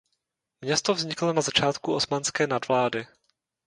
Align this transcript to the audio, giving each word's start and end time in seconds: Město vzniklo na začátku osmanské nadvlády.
Město 0.61 0.93
vzniklo 0.93 1.33
na 1.33 1.41
začátku 1.41 1.93
osmanské 1.93 2.47
nadvlády. 2.47 3.05